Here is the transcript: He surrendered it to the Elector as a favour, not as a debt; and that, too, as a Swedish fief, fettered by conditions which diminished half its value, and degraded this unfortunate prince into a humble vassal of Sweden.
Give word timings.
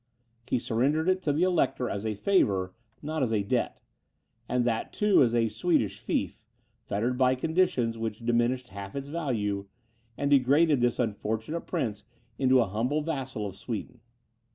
He 0.47 0.57
surrendered 0.57 1.07
it 1.07 1.21
to 1.21 1.31
the 1.31 1.43
Elector 1.43 1.87
as 1.87 2.07
a 2.07 2.15
favour, 2.15 2.73
not 3.03 3.21
as 3.21 3.31
a 3.31 3.43
debt; 3.43 3.79
and 4.49 4.65
that, 4.65 4.91
too, 4.91 5.21
as 5.21 5.35
a 5.35 5.47
Swedish 5.47 5.99
fief, 5.99 6.41
fettered 6.81 7.19
by 7.19 7.35
conditions 7.35 7.99
which 7.99 8.25
diminished 8.25 8.69
half 8.69 8.95
its 8.95 9.09
value, 9.09 9.67
and 10.17 10.31
degraded 10.31 10.81
this 10.81 10.97
unfortunate 10.97 11.67
prince 11.67 12.05
into 12.39 12.61
a 12.61 12.65
humble 12.67 13.03
vassal 13.03 13.45
of 13.45 13.55
Sweden. 13.55 13.99